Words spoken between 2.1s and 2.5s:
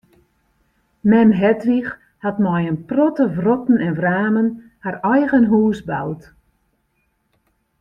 hat